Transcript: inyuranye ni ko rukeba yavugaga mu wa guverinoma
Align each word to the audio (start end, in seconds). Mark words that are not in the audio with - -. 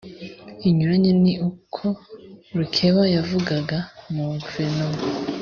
inyuranye 0.67 1.11
ni 1.23 1.33
ko 1.75 1.87
rukeba 2.57 3.01
yavugaga 3.15 3.77
mu 4.13 4.21
wa 4.29 4.35
guverinoma 4.43 4.99